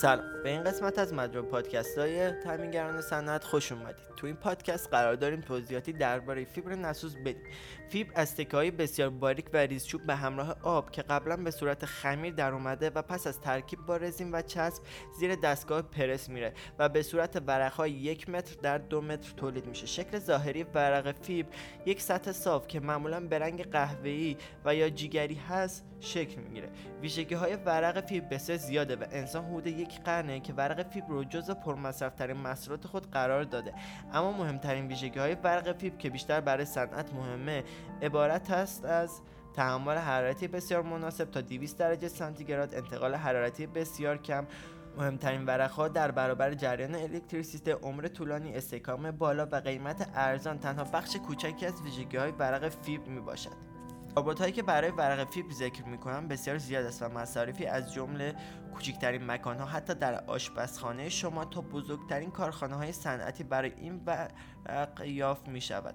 سلام. 0.00 0.42
به 0.42 0.50
این 0.50 0.64
قسمت 0.64 0.98
از 0.98 1.14
مجموع 1.14 1.44
پادکست 1.44 1.98
های 1.98 2.30
تامینگران 2.30 3.00
صنعت 3.00 3.44
خوش 3.44 3.72
اومدید. 3.72 4.04
تو 4.16 4.26
این 4.26 4.36
پادکست 4.36 4.88
قرار 4.90 5.14
داریم 5.14 5.40
توضیحاتی 5.40 5.92
درباره 5.92 6.44
فیبر 6.44 6.74
نسوز 6.74 7.16
بدیم. 7.16 7.42
فیبر 7.88 8.12
از 8.14 8.40
های 8.52 8.70
بسیار 8.70 9.10
باریک 9.10 9.46
و 9.52 9.56
ریزچوب 9.56 10.06
به 10.06 10.14
همراه 10.14 10.56
آب 10.62 10.90
که 10.90 11.02
قبلا 11.02 11.36
به 11.36 11.50
صورت 11.50 11.84
خمیر 11.84 12.34
در 12.34 12.52
اومده 12.52 12.90
و 12.90 13.02
پس 13.02 13.26
از 13.26 13.40
ترکیب 13.40 13.78
با 13.86 13.96
رزین 13.96 14.32
و 14.32 14.42
چسب 14.42 14.82
زیر 15.18 15.34
دستگاه 15.34 15.82
پرس 15.82 16.28
میره 16.28 16.52
و 16.78 16.88
به 16.88 17.02
صورت 17.02 17.48
های 17.50 17.90
یک 17.90 18.28
متر 18.28 18.56
در 18.62 18.78
دو 18.78 19.00
متر 19.00 19.32
تولید 19.36 19.66
میشه. 19.66 19.86
شکل 19.86 20.18
ظاهری 20.18 20.62
ورق 20.62 21.12
فیبر 21.22 21.50
یک 21.86 22.02
سطح 22.02 22.32
صاف 22.32 22.66
که 22.66 22.80
معمولا 22.80 23.20
به 23.20 23.38
رنگ 23.38 23.70
قهوه‌ای 23.70 24.36
و 24.64 24.74
یا 24.74 24.90
جیگری 24.90 25.34
هست 25.34 25.84
شکل 26.00 26.40
می‌گیره. 26.40 26.68
ویژگی 27.02 27.34
های 27.34 27.56
ورق 27.56 28.06
فیبر 28.06 28.28
بسیار 28.28 28.58
زیاده 28.58 28.96
و 28.96 29.04
انسان 29.12 29.44
حدود 29.44 29.66
یک 29.82 30.00
قرنه 30.00 30.40
که 30.40 30.52
ورق 30.52 30.82
فیبر 30.82 31.08
رو 31.08 31.24
جز 31.24 31.50
پرمصرف 31.50 32.14
ترین 32.14 32.36
محصولات 32.36 32.86
خود 32.86 33.10
قرار 33.10 33.44
داده. 33.44 33.74
اما 34.12 34.32
مهمترین 34.32 34.86
ویژگی 34.86 35.18
های 35.18 35.34
ورق 35.34 35.72
فیبر 35.72 35.96
که 35.96 36.10
بیشتر 36.10 36.40
برای 36.40 36.64
صنعت 36.64 37.14
مهمه 37.14 37.64
عبارت 38.02 38.50
است 38.50 38.84
از 38.84 39.20
تحمل 39.54 39.96
حرارتی 39.96 40.48
بسیار 40.48 40.82
مناسب 40.82 41.30
تا 41.30 41.40
200 41.40 41.78
درجه 41.78 42.08
سانتیگراد 42.08 42.74
انتقال 42.74 43.14
حرارتی 43.14 43.66
بسیار 43.66 44.16
کم. 44.16 44.46
مهمترین 44.96 45.46
ورقها 45.46 45.88
در 45.88 46.10
برابر 46.10 46.54
جریان 46.54 46.94
الکتریسیته 46.94 47.72
عمر 47.72 48.08
طولانی 48.08 48.54
استحکام 48.54 49.10
بالا 49.10 49.46
و 49.52 49.54
قیمت 49.60 50.10
ارزان 50.14 50.58
تنها 50.58 50.84
بخش 50.84 51.16
کوچکی 51.16 51.66
از 51.66 51.82
ویژگی 51.82 52.16
های 52.16 52.30
ورق 52.30 52.68
فیبر 52.68 53.08
می 53.08 53.20
باشد 53.20 53.71
رابط 54.16 54.40
هایی 54.40 54.52
که 54.52 54.62
برای 54.62 54.90
ورق 54.90 55.30
فیبر 55.30 55.52
ذکر 55.52 55.84
می‌کنم 55.84 56.28
بسیار 56.28 56.58
زیاد 56.58 56.86
است 56.86 57.02
و 57.02 57.08
مصارفی 57.08 57.66
از 57.66 57.92
جمله 57.92 58.34
کوچکترین 58.74 59.26
مکان 59.26 59.58
ها 59.58 59.66
حتی 59.66 59.94
در 59.94 60.24
آشپزخانه 60.24 61.08
شما 61.08 61.44
تا 61.44 61.60
بزرگترین 61.60 62.30
کارخانه 62.30 62.76
های 62.76 62.92
صنعتی 62.92 63.44
برای 63.44 63.72
این 63.76 64.00
ورق 64.06 65.00
یافت 65.04 65.48
می 65.48 65.60
شود 65.60 65.94